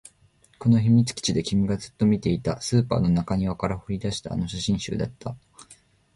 [0.57, 5.35] この秘密基地で君がずっと見ていた、スーパーの中庭から掘り出したあの写真集だった